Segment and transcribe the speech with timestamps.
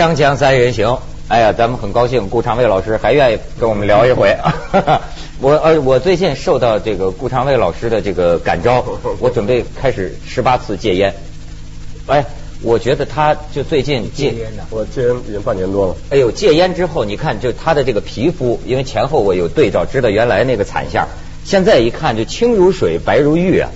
[0.00, 0.96] 锵锵三人行，
[1.28, 4.34] 哎呀，咱们很高兴，顾长卫老师还愿意跟我们聊一回。
[5.42, 8.82] 我呃，我最近受到这个顾长卫老师的这个感召，
[9.20, 11.12] 我准备开始十八次戒烟。
[12.06, 12.24] 哎，
[12.62, 15.96] 我觉得他就最近戒烟呢，我戒烟已经半年多了。
[16.08, 21.06] 哎呦，戒烟之后，你看就他的这个皮肤，因为前后我有对照，知道原来那个惨相，
[21.44, 23.68] 现在一看就清如水，白如玉啊，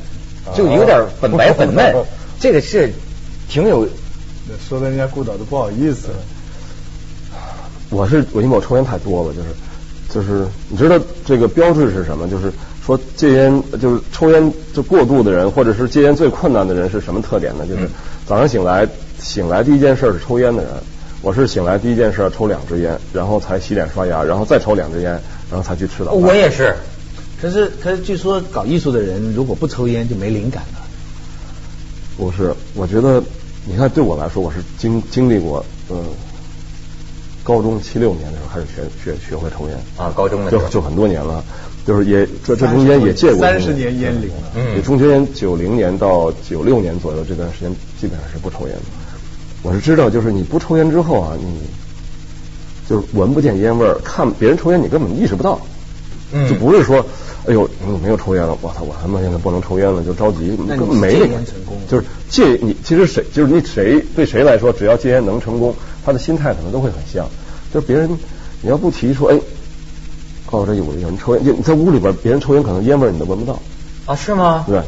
[0.56, 1.95] 就有点粉白粉嫩，
[2.41, 2.95] 这个是
[3.51, 3.87] 挺有。
[4.69, 6.15] 说的人家顾导都不好意思了。
[7.91, 9.48] 我是我因为我抽烟太多了，就是
[10.09, 12.29] 就是你知道这个标志是什么？
[12.29, 12.51] 就是
[12.84, 17.67] 说戒烟就是抽烟就过度的人，或者是戒烟最困难的人是什么特点呢？
[17.67, 17.89] 就是
[18.27, 18.89] 早上醒来
[19.20, 20.73] 醒来第一件事是抽烟的人。
[21.23, 25.12] 我是醒来第一件事抽两支烟，然后才洗脸刷牙，然后再抽两支烟，
[25.50, 26.20] 然后才去吃早饭。
[26.20, 26.75] 我也是，
[27.41, 30.81] 可是可是据说搞艺术的人如果不抽烟就没灵感了。
[32.17, 33.22] 不是，我觉得。
[33.67, 35.97] 你看，对我来说，我是经经历过，嗯，
[37.43, 41.43] 高中七六年的时候开始学学学会抽烟啊，高中的就就很多年了，
[41.87, 48.83] 就是也这这中间也戒过三十年烟龄了，嗯，中间九零年到九六年左右这段时间基本上是不抽烟的。
[49.62, 51.61] 我是知道，就是你不抽烟之后啊，你
[52.87, 55.59] 就是闻不见烟味儿，看别人抽烟你根本意识不到，
[56.33, 57.05] 嗯，就不是说。
[57.47, 61.34] 哎呦，你没有抽烟了，我操，我他妈现在不能抽烟了，就着急，根本没那个，
[61.89, 67.27] 就是戒你，其实谁就是你谁对谁来说，只要戒烟能成功，他的心态可能都会很像。
[67.72, 68.09] 就是别人
[68.62, 69.39] 你要不提出，哎，
[70.50, 73.61] 告诉这有有人抽烟，你在屋里边别人抽烟，可能烟味你都闻不到。
[74.06, 74.65] 啊，是吗？
[74.67, 74.81] 对。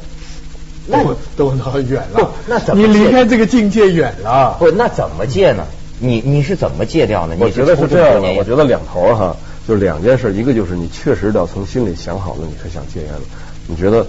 [0.89, 1.03] 那
[1.37, 2.31] 都很远了。
[2.47, 2.87] 那怎么？
[2.87, 4.57] 你离开这个境界远了。
[4.59, 5.65] 不，那怎么戒呢？
[5.99, 7.35] 你你是怎么戒掉呢？
[7.41, 9.37] 我觉得是这样的，我觉得两头哈。
[9.67, 13.21] 就是两件事，一个就是你确实要从心里想好了，你是想戒烟了。
[13.67, 14.07] 你觉得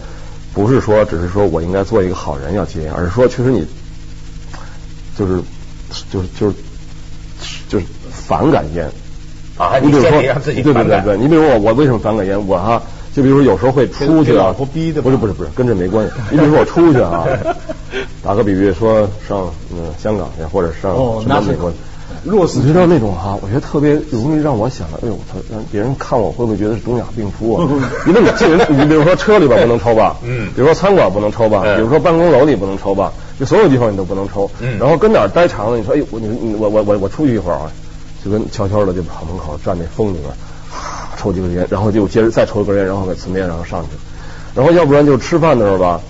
[0.53, 3.65] 不是说只是说我应该做一个好人要戒烟，而是说确实你
[5.17, 5.41] 就是
[6.11, 6.55] 就是就是
[7.67, 8.87] 就是反感烟
[9.57, 9.79] 啊。
[9.79, 12.47] 你比如说，对对对对，你比如我我为什么反感烟？
[12.47, 12.79] 我哈
[13.15, 14.53] 就比如说有时候会出去啊，
[15.01, 16.13] 不是不是不是跟这没关系。
[16.29, 17.25] 你比如说我出去啊，
[18.23, 21.73] 打个比喻说上嗯香港去或者上什么美国。
[22.59, 27.67] 你知道那种哈，我觉得特别容易让我想到，哎呦，他让别人看我会不会觉得是东亚病夫啊？
[28.07, 34.49] 因为你进人，你比如说车里边不能抽吧，嗯，比如说餐馆不能抽吧，比如说办公楼里不能抽吧，就所有地方你都不能抽。
[34.59, 37.71] 嗯，然后跟哪儿待长了，你说，哎，我你我我我我出去一会儿啊，
[38.23, 40.31] 就跟悄悄的就跑门口站那风里边，
[41.17, 43.89] 抽几根烟，然后就接着再抽一根烟，然后给存电，然后上去。
[44.55, 46.01] 然后要不然就吃饭的时候吧，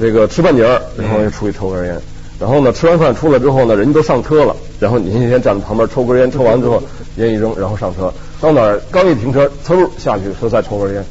[0.00, 2.00] 这个吃半截儿，然后又出去抽根烟。
[2.40, 4.54] 然后呢，吃完饭出来之后呢，人家都上车了。
[4.80, 6.82] 然后你先站在旁边抽根烟，抽完之后
[7.16, 8.12] 烟一扔，然后上车。
[8.40, 11.04] 到哪儿刚一停车，嗖下去说再抽根烟。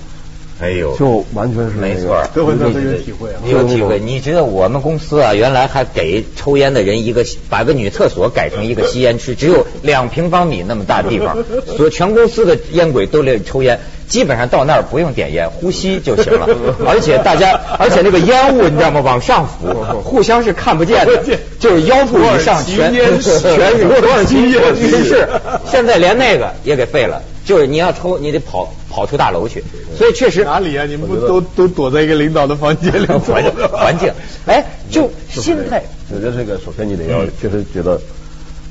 [0.62, 3.42] 哎呦，就完全是没错，都会有这个体会啊。
[3.46, 4.00] 有体会。
[4.00, 11.38] 你知道我们公司啊，原来还给抽烟的人一个把个女厕所改成一个吸烟区，只有两平方米那么大地方，
[11.76, 13.80] 所以全公司的烟鬼都来抽烟。
[14.14, 16.48] 基本上到那儿不用点烟，呼吸就行了。
[16.86, 19.02] 而且大家，而且那个烟雾你知道吗？
[19.02, 21.24] 往上浮，互相是看不见的，
[21.60, 25.28] 就是腰部以上全全是多少斤烟是。
[25.66, 29.64] 现在连那个也给废了，就是你要抽，你得跑跑出大楼去。
[29.98, 30.86] 所以确实哪里啊？
[30.86, 33.08] 你们不都都躲在一个领导的房间里？
[33.26, 34.14] 环境环境，
[34.46, 35.82] 哎，就心态。
[36.14, 38.00] 我觉得这个首先你得要确实觉得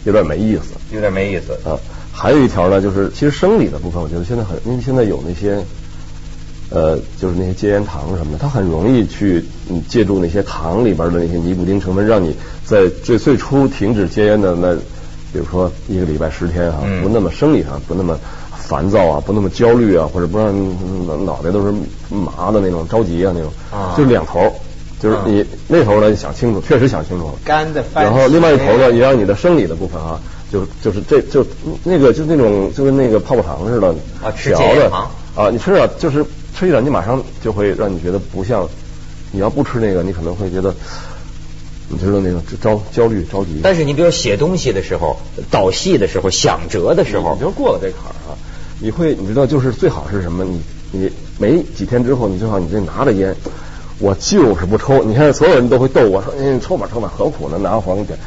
[0.04, 1.74] 有点没意思，有点没意思啊。
[2.12, 5.64] 还有一条呢，就是其实生理的部分，我觉得现在很，因为现在有那些，
[6.70, 14.74] 呃，就是那些戒烟糖什么的，它很容易去嗯借助那些糖里边的那些尼古丁成分，让你在最最初停止戒烟的那，
[15.32, 18.18] 比如说一个礼拜十天啊，不那么生理上不那么
[18.56, 20.54] 烦躁啊，不那么焦虑啊，或者不让
[21.24, 21.72] 脑袋都是
[22.10, 23.50] 麻的那种着急啊那种，
[23.96, 24.52] 就两头，
[25.00, 27.26] 就是你那头呢想清楚，确实想清楚。
[27.26, 30.20] 了，干的，然后另外一头呢，也让你的生理的部分啊。
[30.52, 31.46] 就就是这就
[31.82, 33.88] 那个就那种就跟那个泡泡糖似的
[34.22, 34.92] 啊，吃嚼的
[35.34, 36.22] 啊，你吃了就是
[36.54, 38.68] 吃一点，你马上就会让你觉得不像
[39.30, 40.74] 你要不吃那个，你可能会觉得
[41.88, 43.60] 你知道那个着焦虑着急。
[43.62, 45.16] 但是你比如写东西的时候、
[45.50, 48.36] 导戏的时候、想辙的时候，你就过了这坎儿啊，
[48.78, 50.44] 你会你知道就是最好是什么？
[50.44, 50.60] 你
[50.90, 53.34] 你没几天之后，你最好你这拿着烟，
[53.98, 55.02] 我就是不抽。
[55.02, 57.56] 你看所有人都会逗我说：“你抽吧抽吧，何苦呢？
[57.56, 58.18] 拿黄点。”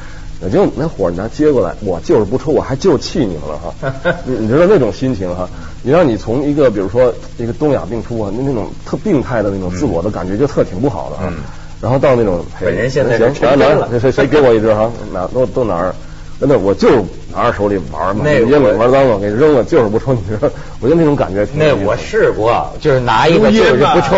[0.46, 3.74] 我就那火你拿接过来，我就是不抽，我还就气你们了哈。
[4.26, 5.50] 你你知道那种心情哈？
[5.82, 11.34] 你让你从一个比如说一个东亚病夫啊，那那种特病态的那种自我的感觉就特挺不好的啊。
[11.82, 14.92] 然后到那种本人现在行，拿拿谁谁 给我一支哈？
[15.12, 15.96] 哪都都哪儿？
[16.38, 16.90] 真的，我就
[17.34, 20.14] 拿着手里玩嘛，烟给玩脏了，给扔了，就是不抽。
[20.14, 20.50] 你知道，
[20.82, 21.48] 我觉得那种感觉。
[21.54, 24.18] 那我试过，就是拿一个就是不抽，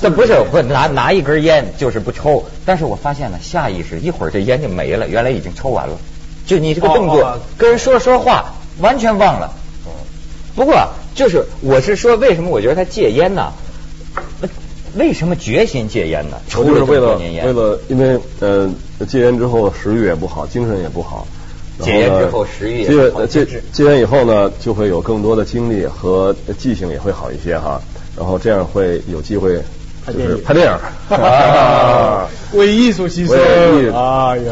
[0.00, 2.42] 但不是不拿拿一根烟就是不抽。
[2.64, 5.96] 但是我发现了，下意识一会儿这烟就没了，原来已经抽完了。
[6.46, 9.52] 就你这个动作跟人说说话完全忘了。
[10.56, 13.52] 不过就是我是说，为什么我觉得他戒烟呢？
[14.94, 16.38] 为什么决心戒烟呢？
[16.48, 18.70] 就是为了为了，因为呃
[19.06, 21.26] 戒烟之后食欲也不好，精神也不好。
[21.80, 23.24] 戒烟之后食欲也好。
[23.26, 27.80] 戒戒戒烟以后呢，就会有更多的精力和记性也会好一些哈。
[28.16, 29.60] 然后这样会有机会
[30.06, 30.72] 就是拍电影。
[32.58, 33.92] 为艺术牺牲。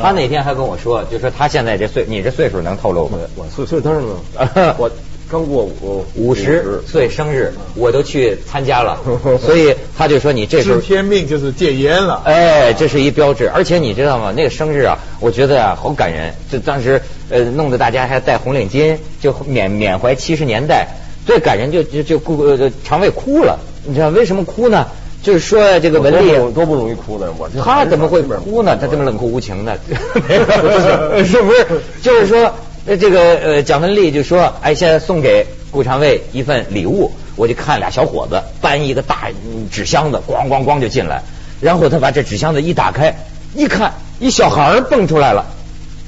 [0.00, 3.18] 他那天还跟我说，就说他现在这岁，你这岁数能透露吗？
[3.36, 4.74] 我岁岁当然能。
[4.78, 4.90] 我。
[5.28, 8.96] 刚过我五十岁生日，我都去参加了，
[9.40, 12.22] 所以他就说你这 是天命，就是戒烟了。
[12.24, 14.32] 哎，这是一标志，而且你知道吗？
[14.36, 20.86] 那个生日啊，我觉得啊好感人，就当时呃弄得大家还戴红领巾，就缅缅怀七十年代。
[21.26, 24.86] 最感人就就就顾呃肠胃哭了，你知道为什么哭呢？
[25.22, 28.76] 就是说这个文丽多不容易哭的，我他怎么会哭呢？
[28.80, 29.76] 他这么冷酷无情的，
[31.24, 31.66] 是不是？
[32.02, 32.52] 就是说。
[32.88, 39.26] 那这个呃，蒋雯丽就说：“哎，现在送给顾长卫一份礼物。”我就看俩小伙子搬一个大
[39.72, 41.20] 纸箱子，咣咣咣就进来。
[41.60, 43.12] 然后他把这纸箱子一打开，
[43.56, 45.46] 一看，一小孩蹦出来了，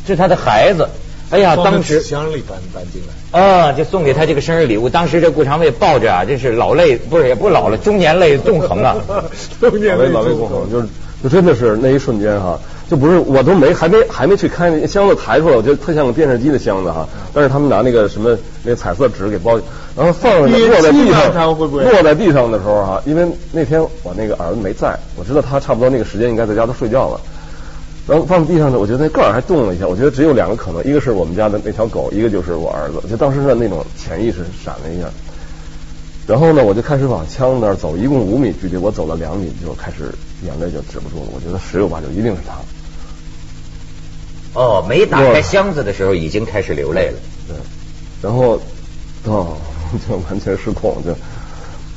[0.07, 0.89] 是他的孩子。
[1.31, 4.89] 哎呀，当时纸箱里搬搬进来啊，就送给他这个生日礼物。
[4.89, 8.97] 当时这顾长卫抱着啊，这是老泪，不是也不老了，中年泪纵横啊，
[9.61, 10.89] 中年泪老泪纵横，就是
[11.23, 12.59] 就真的是那一瞬间哈。
[12.89, 17.07] 就不是，我都没还没还没去开那箱子抬出来，我觉得特像个电视机的箱子哈。
[17.35, 19.61] 但是他们拿那个什么那个彩色纸给包，
[19.95, 27.21] 然后放上落在地上，落在地上的时候哈，因为那天我那个儿子没在，我知道他差不多那个时间应该在家都睡觉了。
[28.09, 33.07] 然后放地上呢，我觉得那盖儿还动了一下，我觉得只有两个可能，一个是我们家的那条狗，一个就是我儿子。
[33.07, 35.07] 就当时的那种潜意识闪了一下。
[36.27, 40.11] 然后呢，我就开始往枪那儿走，一共五米距离，我走了两米就开始
[40.43, 41.31] 眼泪就止不住了。
[41.35, 42.55] 我觉得十有八九一定是他。
[44.59, 47.19] 哦，没打开箱子的时候已经开始流泪了。
[47.47, 47.57] 对，
[48.23, 48.59] 然后
[49.25, 49.57] 哦，
[50.09, 51.15] 就完全失控，就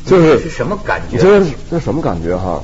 [0.05, 1.17] 就是是什么感觉？
[1.17, 2.61] 这这什么感觉哈？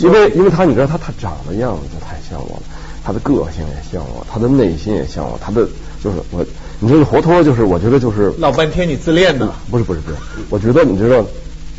[0.00, 2.62] 因为因为他你知道他他长的样子就太像我了，
[3.04, 5.66] 他的个性也像我，他的内心也像我，他的
[6.02, 6.44] 就是我，
[6.80, 10.16] 你这个活脱就是我觉得就是老半天你自恋的，不是不是不是，
[10.50, 11.24] 我觉得你知道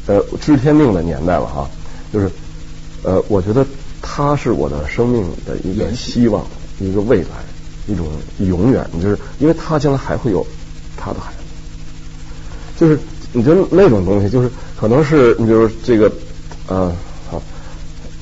[0.07, 1.69] 呃知天命的年代了哈，
[2.11, 2.29] 就是
[3.03, 3.65] 呃我觉得
[4.01, 6.45] 他是我的生命的一个希望。
[6.79, 7.29] 一个未来，
[7.87, 8.05] 一种
[8.37, 10.45] 永远，就是因为他将来还会有
[10.95, 11.37] 他的孩子，
[12.79, 12.99] 就是
[13.33, 16.11] 你觉得那种东西，就是可能是你比如这个，
[16.67, 16.95] 呃，好，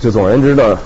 [0.06, 0.78] 就总而言之呢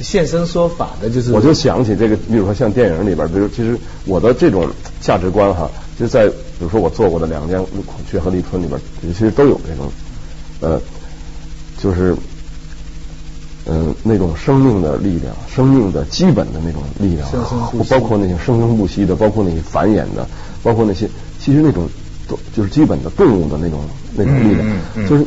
[0.00, 4.68] 现身说法的，就是我就想起这个，比如说像电影里边，比如其实我的这种
[5.00, 5.68] 价值观哈，
[5.98, 9.90] 就在比如说我做过的两间孔雀和立春里边，其实都有这种，
[10.60, 10.80] 呃，
[11.82, 12.16] 就是。
[13.64, 17.28] 嗯，那种生命的力量，生命的基本的那种力量，
[17.88, 20.28] 包括那些生生不息的，包括那些繁衍的，
[20.64, 21.88] 包括那些其实那种
[22.26, 23.82] 都就是基本的动物的那种
[24.16, 25.24] 那种力量，就是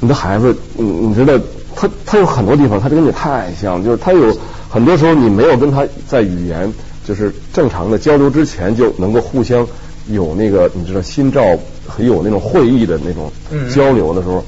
[0.00, 1.38] 你的孩子，你你知道，
[1.76, 4.36] 他他有很多地方，他跟你太像，就是他有
[4.68, 6.72] 很多时候你没有跟他在语言
[7.06, 9.66] 就是正常的交流之前就能够互相
[10.08, 11.42] 有那个你知道心照
[11.86, 13.30] 很有那种会意的那种
[13.74, 14.44] 交流的时候。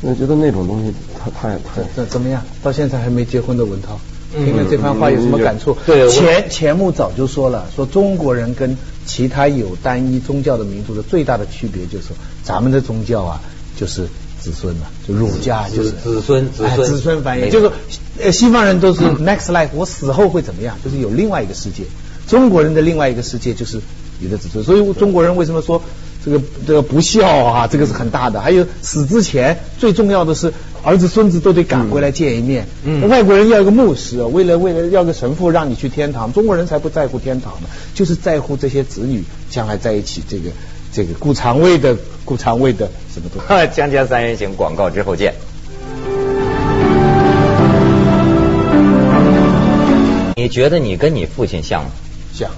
[0.00, 2.40] 我觉得那种东西，他太太怎怎么样？
[2.62, 3.98] 到现在还没结婚的文涛，
[4.32, 5.76] 听了这番话有什么感触？
[5.84, 12.10] 对，钱钱穆早就说了，说中国人跟其他有单一宗教的民族的最大的区别就是，
[12.44, 13.40] 咱们的宗教啊，
[13.76, 14.06] 就是
[14.48, 17.70] 子孙嘛，就儒家就是子孙子孙子孙繁衍，就是
[18.18, 20.76] 呃西方人都是 next life，我死后会怎么样？
[20.82, 21.84] 就是有另外一个世界。
[22.26, 23.80] 中国人的另外一个世界就是
[24.20, 25.82] 你的子孙，所以中国人为什么说？
[26.24, 28.40] 这个这个不孝啊，这个是很大的。
[28.40, 30.52] 还有死之前最重要的是
[30.82, 32.66] 儿子孙子都得赶回来见一面。
[32.84, 40.22] 嗯，外国人要一个牧师，为了为了要个神父让你去天堂，中国人才不在乎天堂呢，就是在乎这些子女将来在一起。
[40.28, 40.50] 这个
[40.98, 43.46] 这个顾长卫的顾长卫的什么东西？
[43.72, 45.32] 江江三人行广告之后见。
[50.34, 51.90] 你觉得你跟你父亲像吗？
[52.34, 52.50] 像。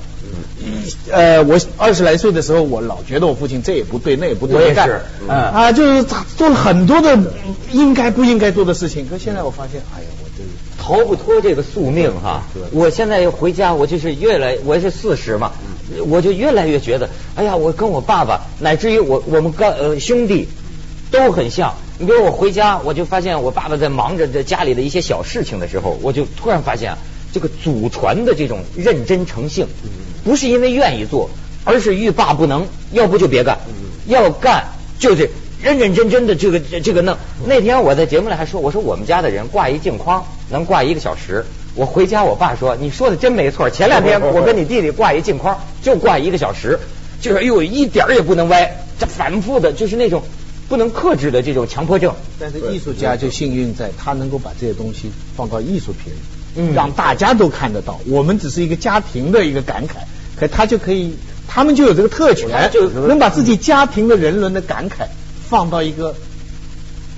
[1.11, 6.03] 呃，我二十来岁的时候，我老觉得我父亲这也不对，那也不对，我也是，啊，就是
[6.39, 7.19] 做了很多的
[7.73, 9.07] 应该不应该做的事情。
[9.07, 10.43] 可现在我发现，哎呀，我这
[10.83, 12.43] 逃不脱这个宿命哈。
[12.73, 15.53] 我现在回家，我就是越来，我是四十嘛，
[16.07, 20.49] 我就越来越觉得，哎呀，我跟我爸爸，乃至于我我们哥呃兄弟
[21.11, 21.75] 都很像。
[21.99, 26.99] 你比如我回家，我就发现我爸爸在忙着这家里的一些小事情的时候，我就突然发现啊
[27.33, 29.67] 这个祖传的这种认真诚信。
[30.23, 31.31] 不是因为愿意做，
[31.65, 33.59] 而是欲罢不能，要不就别干，
[34.07, 34.69] 要干
[34.99, 35.31] 就是
[35.63, 37.17] 认认真真的这个这个弄。
[37.47, 43.71] 那天我在节目里还说，我说我们家的人挂一镜框能挂一个小时，我回家，我爸说你说的真没错。
[43.71, 46.79] 前两天 我跟你弟弟挂一镜框，就挂一个小时，
[47.21, 50.23] 就是哎呦一点也不能歪，这反复的，就是那种
[50.69, 52.15] 不能克制的这种强迫症。
[52.39, 56.13] 但是艺术家就幸运在他能够把这些东西放到艺术品，
[56.57, 58.01] 嗯，让大家都看得到。
[58.07, 59.93] 我们只是一个家庭的一个感慨，
[60.39, 61.15] 可他就可以，
[61.47, 65.07] 他们就有这个特权，就能把自己家庭的人伦的感慨
[65.49, 66.15] 放到一个。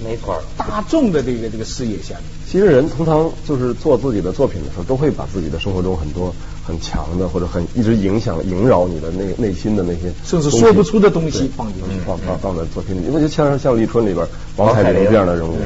[0.05, 6.35] 没错，大众的这个这个视野下面，其实人通常就是做自己的作品的时候，都会把自己的生活中很多
[6.67, 13.07] 很强的或者很一直影响萦绕你的那内心的那些，甚至说不出的东西放进去，放放放在作品里。
[13.07, 15.57] 因为就像像立春里边王彩玲这样的人物，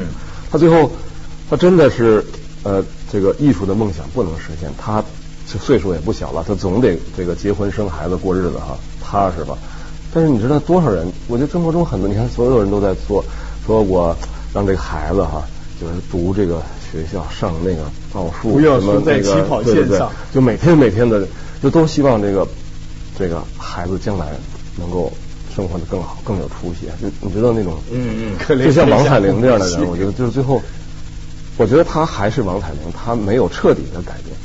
[0.49, 0.89] 他最后
[1.49, 2.25] 他真的是
[2.63, 5.03] 呃这个艺术的梦想不能实现，他
[5.45, 9.57] 岁数也不小了，他总得这个结婚生孩子过日子哈，踏实吧。
[10.13, 11.05] 但是你知道多少人？
[11.27, 13.21] 我觉得生活中很多，你看所有人都在做。
[13.65, 14.15] 说我
[14.53, 15.43] 让这个孩子哈，
[15.81, 20.01] 就是读这个学校，上那个奥数什么那个，对对对，
[20.33, 21.27] 就每天每天的，
[21.61, 22.47] 就都希望这个
[23.17, 24.27] 这个孩子将来
[24.77, 25.11] 能够
[25.55, 26.87] 生活的更好，更有出息。
[27.01, 30.61] 就你知道那种，嗯嗯，就像王彩玲这样的人，我觉得就是最后，
[31.57, 34.35] 我觉得他还是王彩玲，他没有彻底的改变，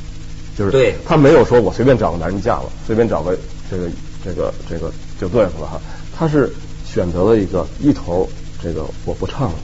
[0.57, 3.37] 就是对，他没有说我随便找个男人嫁了，随便找个
[3.69, 3.87] 这个
[4.23, 5.81] 这个这个就对付了哈，
[6.17, 6.51] 他是
[6.85, 8.29] 选择了一个一头。
[8.61, 9.55] 这个我不唱了，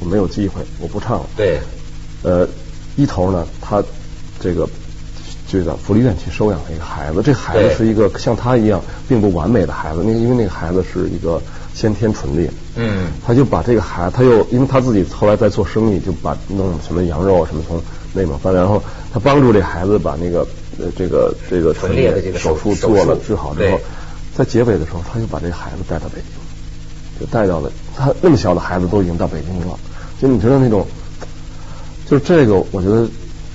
[0.00, 1.26] 我没有机会，我不唱了。
[1.34, 1.58] 对，
[2.22, 2.48] 呃，
[2.96, 3.82] 一头呢，他
[4.40, 4.68] 这个
[5.46, 11.40] 这个福利院去收养了一个孩子，这孩子是一个像他一样并不完美的孩子，那个因为那个孩子是一个
[11.74, 17.80] 先天唇裂，嗯，他就把这个孩子，他又因为他自己后来在做生意，就把弄什么羊肉啊什么从
[18.12, 18.82] 内蒙翻，然后
[19.12, 20.46] 他帮助这孩子把那个
[20.78, 23.80] 呃这个这个唇裂的这个手术做了治好之后，
[24.36, 26.38] 在结尾的时候，他又把这个孩子带到北京。
[27.18, 29.76] 就带到了他那么小的孩子都已经到北京了，
[30.22, 30.86] 就你知道那种，
[32.08, 33.06] 就这个，我觉得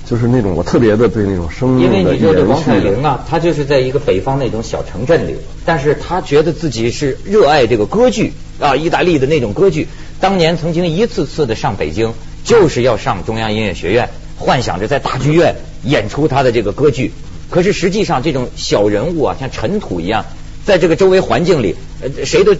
[0.06, 9.88] 就是那种我特别的对那种生命的因为你说这王彩玲啊，他就是在一个北方那种小城镇里，但是他觉得自己是热爱这个歌剧啊，意大利的那种歌剧，
[10.20, 12.12] 当年曾经一次次的上北京，
[12.44, 14.08] 就是要上中央音乐学院，
[14.38, 17.12] 幻想着在大剧院演出他的这个歌剧，
[17.50, 20.24] 可是实际上这种小人物啊，像尘土一样，
[20.64, 22.54] 在这个周围环境里，呃，谁都。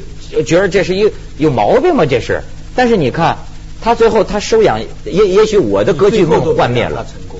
[0.45, 1.09] 觉得这是一
[1.39, 2.07] 有毛病吗？
[2.07, 2.43] 这是，
[2.75, 3.39] 但是你看
[3.85, 7.05] 他最后他收养，也也许我的歌剧梦幻灭了。
[7.05, 7.39] 成功。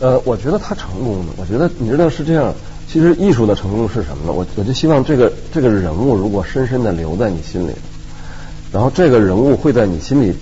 [0.00, 1.26] 呃，我觉得他成功了。
[1.36, 2.54] 我觉得你知道是这样。
[2.90, 4.32] 其实艺术的成功是什么呢？
[4.32, 7.72] 我我就希望这个这个人物如果深深的留在你心里，
[8.72, 10.34] 然后这个人物会在你心里，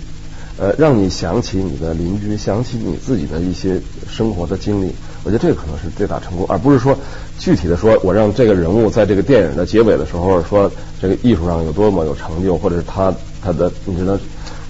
[0.57, 3.77] 呃，让你想起你的邻居，想起你自己的一些
[4.09, 4.93] 生活的经历。
[5.23, 6.97] 我觉得这个可能是最大成功，而不是说
[7.37, 10.71] 具体的说，我让这个人物在这个电影的结尾的时候说
[11.01, 14.17] 这个艺术上有多么有成就，或者是他他的，你知道？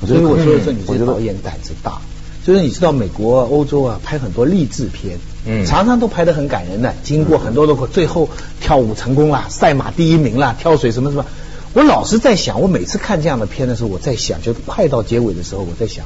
[0.06, 2.01] 所以我说的是，你这个导演胆子大，
[2.46, 11.25] 就是你知道美国、欧洲啊，拍很多励志片，嗯，常常都拍的很感人的，经过很多的最后跳舞成功了，赛马第一名了，跳水什么什么。
[11.74, 16.06] 我老是在想，我每次看这样的片的时候，我在想，就快到结尾的时候，我在想，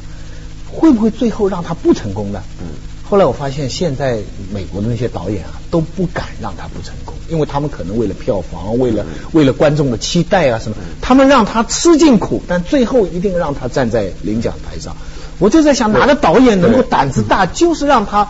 [0.72, 2.44] 会不会最后让他不成功呢？
[2.60, 2.68] 嗯。
[3.10, 4.20] 后来我发现，现在
[4.52, 14.96] 美国的那些导演啊，都不敢让他不成功，因为他们可能为了票房，为了为了观众的期待啊什么，他们让他吃尽苦，但最后一定让他站在领奖台上。
[15.40, 18.28] 我就在想，哪个导演能够胆子大，就是让他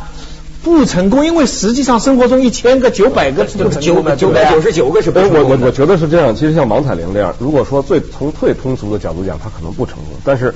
[0.64, 1.26] 不成功？
[1.26, 5.40] 因为实际上生活中一千个、九百个不成功的，九百九十九个是不成功。
[5.42, 6.36] 我我我觉得是这样。
[6.36, 10.56] 其实像王彩玲这样，如果说最从最通俗的角度讲，他可能不成功，但是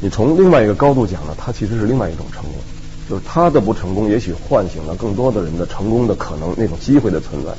[0.00, 2.52] 你从另外一个高度讲呢，他其实是另外一种成功。
[3.08, 7.52] 就是他的不成功，也许唤醒了更多的人的成功的可能，那种机会的存在。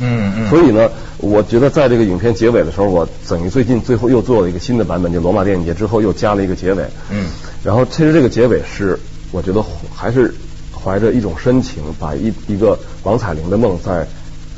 [0.00, 0.48] 嗯嗯。
[0.48, 6.82] 所以呢，我觉得在这个影片结尾的时候，我等于最近最后又做了一个新的版本，就罗马电影节之后又加了一个结尾。
[7.10, 7.26] 嗯。
[7.62, 8.98] 然后其实这个结尾是，
[9.30, 9.62] 我觉得
[9.94, 10.34] 还是
[10.72, 14.08] 怀着一种深情，把一一个王彩玲的梦在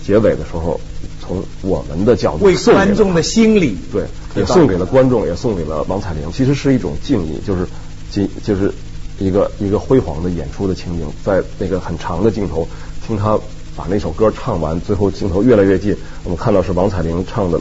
[0.07, 0.81] 结尾的时候，
[1.21, 4.05] 从我们的角度为观众的心理，对，
[4.37, 7.67] 也送给了观众，也送给了王彩玲，其实是一种敬意，就是
[8.13, 8.73] 敬就是。
[9.21, 12.67] 一个一个辉煌的演出的情景，在那个很长的镜头，
[13.07, 13.39] 听他
[13.77, 17.61] 把那首歌唱完，最后镜头越来越近，我们看到是王彩玲唱的，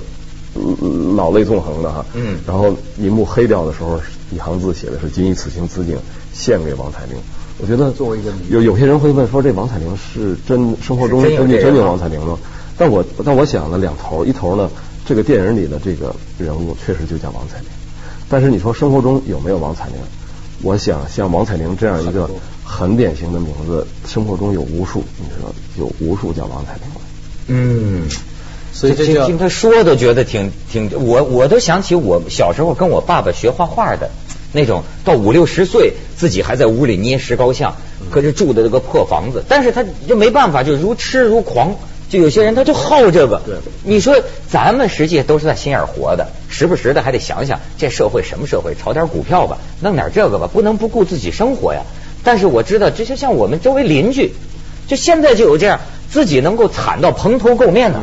[1.16, 2.04] 老泪纵横的哈。
[2.14, 2.40] 嗯。
[2.48, 4.00] 然后银幕黑掉的时候，
[4.32, 5.98] 一行字写的是“谨以此情此景
[6.34, 7.16] 献给王彩玲”。
[7.62, 12.40] 我觉得作为一个有有些人会问说，这王彩玲是真生活中真的真有王彩玲吗？
[12.78, 14.70] 但我但我想了两头，一头呢，
[15.06, 17.68] 这个电影里的这个人物确实就叫王彩玲，
[18.30, 19.96] 但是你说生活中有没有王彩玲？
[20.62, 22.30] 我想像王彩玲这样一个
[22.64, 27.02] 很典型的名字，生活中有无数，你知道，有无数叫王彩玲的。
[27.48, 28.08] 嗯，
[28.74, 34.12] 所以听听他说都觉得挺挺，我我都想起我小时候跟我爸爸学画画的，
[34.52, 37.76] 那种到五六十岁自己还在屋里捏石膏像，
[38.12, 41.76] 可是住的这个破房子，但是他就没办法，就如痴如狂。
[42.10, 43.42] 就有些人他就好这个。
[43.46, 44.16] 对，你说
[44.50, 51.84] 咱们实际都是在心眼活的，时不时的还得想想这社会什么社会，炒点股票吧，弄点这个吧，不能不顾自己生活呀。
[52.24, 54.34] 但是我知道，这就像我们周围邻居，
[54.88, 55.80] 就现在就有这样
[56.12, 58.00] 自己能够惨到蓬头垢面的。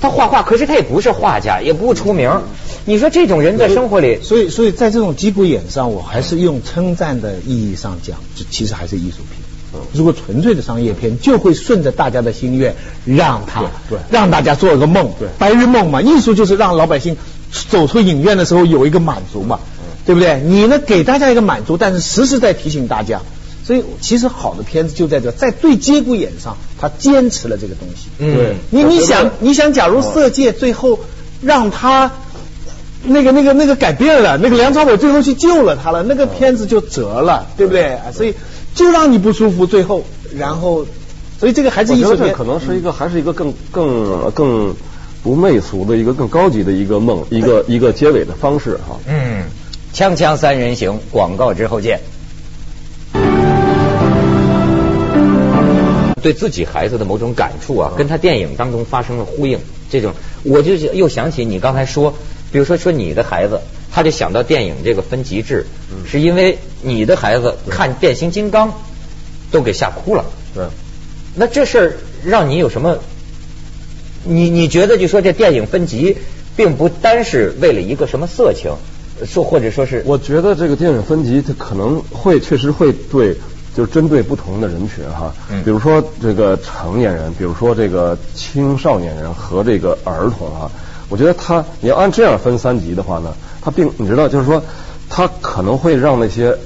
[0.00, 2.42] 他画画，可是他也不是画家，也不出名。
[2.84, 9.44] 你说这种人在生活里，所以所以在这种吉普眼上，我还是用称赞的意义上讲，就其实还是艺术品。
[9.92, 12.74] 如果纯粹的商业片，就会顺着大家的心愿，
[13.04, 16.00] 让他对让大家做一个梦，对白日梦嘛。
[16.02, 17.16] 艺术就是让老百姓
[17.70, 19.60] 走出影院的时候有一个满足嘛，
[20.04, 20.40] 对不对？
[20.44, 23.20] 你呢给大家一个满足，但是时时在提醒大家。
[23.64, 28.08] 所以其实好的片子就在这，在最节骨眼上，他坚持了这个东西。
[28.18, 30.98] 对，你你想你想，假如色戒最后
[31.40, 32.10] 让他
[33.04, 37.98] 那个那个那个改变了，那个梁朝伟最后去救了他了，那个片子就折了，对不对？
[38.12, 38.34] 所以。
[38.74, 40.86] 就让你不舒服，最后，然后，
[41.38, 44.74] 所以这个还是艺术片，可能是一个，还是一个更更更
[45.22, 48.98] 不媚俗的一个更高级的一个梦，一个一个结尾的方式哈。
[49.06, 49.44] 嗯，
[49.92, 52.00] 锵锵三人行，广告之后见。
[56.22, 59.58] 对自己孩子的某种感触啊，跟他电影当中发生了呼应。
[59.90, 60.14] 这种，
[60.44, 62.14] 我就又想起你刚才说，
[62.50, 63.60] 比如说说你的孩子。
[63.92, 65.66] 他就想到电影这个分级制，
[66.06, 68.72] 是因为你的孩子看变形金刚
[69.50, 70.24] 都给吓哭了。
[70.54, 70.64] 对，
[71.34, 71.92] 那这事儿
[72.24, 72.98] 让你有什么？
[74.24, 76.16] 你你觉得就说这电影分级，
[76.56, 78.72] 并不单是为了一个什么色情，
[79.26, 80.02] 说或者说是？
[80.06, 83.34] 我觉得这个电影分级，它可能会确实会对，
[83.76, 85.34] 就是针对不同的人群哈。
[85.50, 85.62] 嗯。
[85.64, 90.70] 比如说这个成年人，比如说这个青少年人和这个儿童哈，
[91.12, 93.34] 我觉得他你要按这样分三级的话呢？
[93.60, 94.62] 他并你知道，就是说，
[95.10, 96.56] 他可能会让那些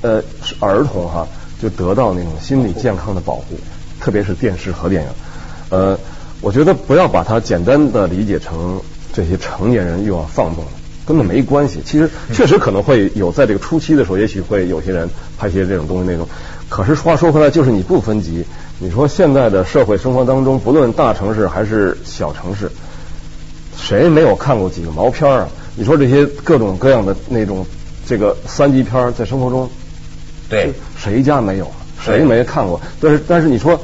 [0.00, 0.22] 呃
[0.58, 1.28] 儿童哈，
[1.60, 3.58] 就得到那种心理健康的保护，
[4.00, 5.08] 特别是电视和电影。
[5.68, 5.98] 呃，
[6.40, 8.80] 我觉得不要把它简单的理解成
[9.12, 10.64] 这些成年人又要放纵，
[11.04, 11.82] 根本没关系。
[11.84, 16.26] 其实确实可能会有，在这个初期的时候，也许会有些人拍些这种东西那种。
[16.70, 18.46] 可是话说回来，就是你不分级，
[18.78, 22.72] 你说现在的社会生活当中，不论大城市还是小城市，
[23.76, 25.48] 谁没有看过几个毛片啊？
[25.76, 27.64] 你说这些各种各样的那种
[28.06, 29.70] 这个三级片在生活中，
[30.48, 31.70] 对，谁家没有？
[32.04, 32.80] 谁没看过？
[33.00, 33.78] 但是但是你说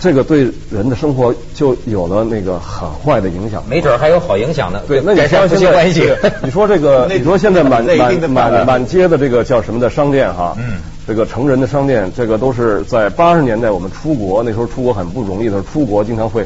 [0.00, 4.80] 这个对人的生活就有了那个很坏的影响，没准还有好影响呢。
[4.86, 6.12] 对，那你说夫妻关系？
[6.44, 10.54] 你说这个，你说现在满满满满街的这个叫什么的商店哈？
[10.58, 16.44] 嗯，这个成人的商店，这个都是在八十年代我们出国那时候出国很不容易的时候，出国经常会。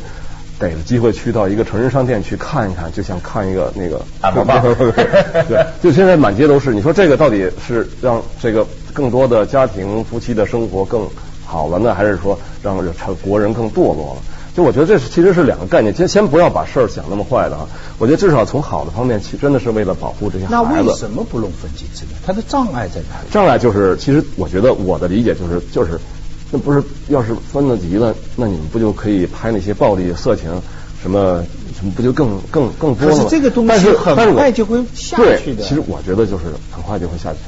[0.59, 4.01] 逮着机会去到一个成人商店去看一看，就像看一个那个。
[5.49, 6.73] 对，就现在满街都是。
[6.73, 11.07] 你说这个到底是让这个更多的家庭夫妻的生活更
[11.45, 14.23] 好了呢，还是说让成国人更堕落了？
[14.57, 15.95] 就我觉得这是其实是两个概念。
[15.95, 17.69] 先先不要把事儿想那么坏的啊。
[17.99, 20.55] 我觉得至少从好的方面，其真的是为了保护这些孩子。
[20.55, 22.13] 那为什么不弄分级制呢？
[22.25, 23.29] 它的障碍在哪里？
[23.31, 26.01] 障碍就是，其实我觉得我的理解就是就是。
[26.51, 30.45] 那不是，要是分了级了，那你们不就可以拍那些暴力、色情，
[31.03, 31.45] 什么
[31.79, 33.17] 什么，不就更更更多了？
[33.17, 35.63] 可是这个东西很快就会下去的。
[35.63, 37.39] 其实我觉得就是很快就会下去。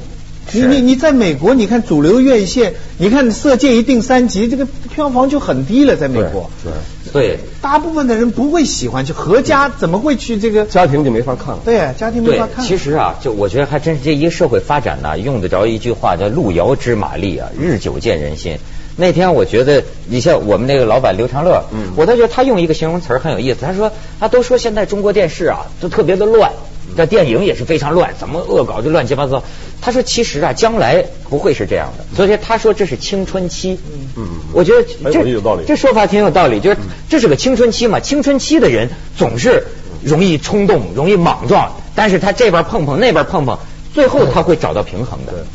[0.50, 6.50] 你你你在美国，你看主流院线，你看色戒一定三级，这个票房就很低了，在美国。
[6.64, 6.72] 对
[7.12, 10.64] 对，大部分的人不会喜欢，去合家怎么会去这个？
[10.64, 11.60] 家庭就没法看了。
[11.66, 12.64] 对，家庭没法看。
[12.64, 18.56] 其实啊，就我觉得还真是这一个社会发展呢，用得着一句话叫“路遥知马力”啊，日久见人心。
[19.00, 23.60] 那天我觉得，你像我们那个老板刘长乐，嗯，我倒觉得他用一个形容词很有意思。
[23.62, 26.50] 他说，他都说现在中国电视啊，都特别的乱，
[26.96, 29.44] 这电影也是非常乱，怎么恶搞就乱七八糟。
[29.80, 32.04] 他说，其实啊，将来不会是这样的。
[32.16, 33.78] 所以他说这是青春期。
[33.86, 36.58] 嗯嗯，我觉得这有道理，这说法挺有道理。
[36.58, 36.76] 就是
[37.08, 39.64] 这是个青春期嘛，青春期的人总是
[40.02, 43.58] 容易冲动，容易莽撞，但是他这边碰碰，那边碰碰，
[43.94, 45.46] 最后他会找到平衡的。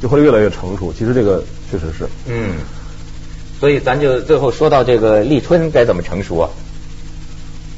[0.00, 0.92] 就会越来越成熟。
[0.92, 1.42] 其实这个。
[1.70, 2.54] 确实是，嗯，
[3.60, 6.48] 所以咱就最后说到这个立春该怎么成熟啊？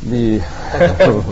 [0.00, 0.40] 你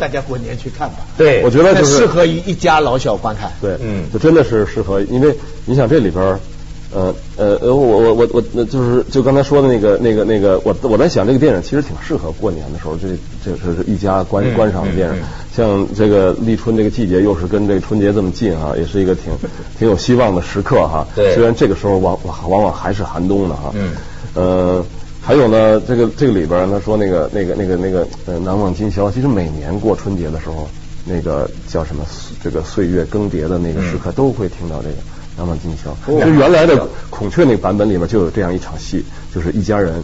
[0.00, 0.96] 大家过年去看吧。
[1.16, 3.52] 对， 我觉得就是适合一一家老小观看。
[3.60, 5.32] 对，嗯，就真的是适合，因为
[5.66, 6.36] 你想这里边。
[6.90, 13.08] 呃呃呃，我我我我那就是就刚才说的那个那个那个，我我在想这个电影其实挺适合过年的时候，这
[13.44, 15.14] 这是一家观观赏的电影。
[15.54, 19.32] 像这个立春这个季节，又是跟这个春节这么近啊，也是一个挺
[19.78, 21.06] 挺有希望的时刻哈。
[21.14, 21.34] 对。
[21.34, 23.72] 虽然这个时候往往往还是寒冬的哈。
[23.74, 23.92] 嗯。
[24.34, 24.84] 呃，
[25.20, 30.68] 还有呢，这个这个里边他说那个那个那个那个呃难忘今宵，其实每年过春节的时候。
[31.10, 32.04] 那个叫什么
[32.44, 34.94] 这个岁月更迭的那个时刻，都会听到这个
[35.38, 35.96] 《难忘今宵》。
[36.24, 40.02] 就原来的孔雀那个版本里面就有这样一场戏，就是一家人，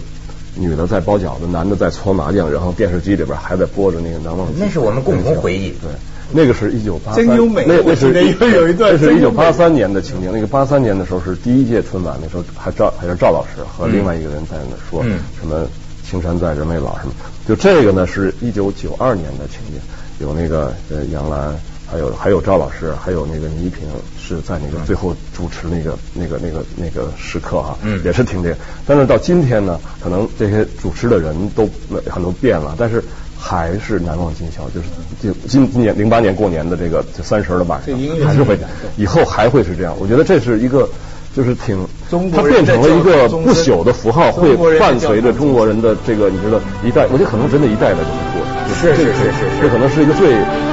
[0.55, 4.47] 女的在包饺子，男的在搓麻将，然后电视机里边还在播着那个《难忘》。
[4.57, 5.71] 那是我们共同回忆。
[5.83, 5.91] 对，
[6.33, 7.65] 那个是一九八三，真优美。
[7.67, 10.31] 那那是有一段，那是一九八三年的情景。
[10.33, 15.03] 那个八三年的时候是第一届春晚，那时候还赵还是赵老师和另外一个人在那说
[15.41, 15.67] 什么
[16.09, 17.13] “青山在，人未老”什么。
[17.49, 19.81] 就这个呢，是一九九二年的情景。
[20.21, 21.53] 有那个呃杨澜，
[21.91, 23.87] 还有还有赵老师，还有那个倪萍
[24.19, 28.57] 是在那个最后主持那个那个那个那个时刻哈，也是挺这个。
[28.87, 31.69] 但是到今天呢，可能这些主持的人都
[32.11, 33.03] 很多变了，但是
[33.39, 34.87] 还是难忘今宵，就是
[35.23, 38.59] 就今今年零八年过年的这个三十的晚上，还是会
[38.97, 39.95] 以后还会是这样。
[40.01, 40.89] 我觉得这是一个
[41.37, 41.87] 就是挺，
[42.33, 48.05] 它变成了一个不朽的符号，会伴随着中国人的这个你知道一代，我觉得可能真的一代代都。
[48.05, 50.29] 是是是是是，这可能是一个最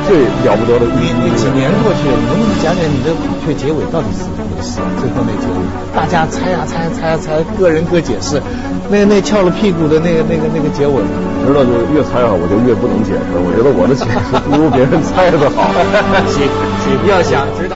[0.08, 0.86] 最了不得的。
[0.95, 4.80] 你你几年过去了，你能不能讲讲你的孔雀结尾到底是怎么回事？
[4.99, 5.60] 最后那结尾，
[5.95, 8.41] 大家猜呀猜猜猜，个人各解释。
[8.89, 11.01] 那那翘了屁股的那个那个那个结尾，
[11.47, 13.39] 知道就越猜啊，我就越不能解释。
[13.39, 15.71] 我觉得我的解释不如别人猜的好。
[16.27, 16.43] 行
[16.84, 17.75] 行，要想知道。